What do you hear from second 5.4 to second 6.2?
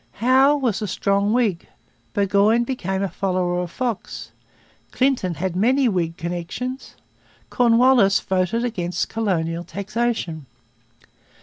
many Whig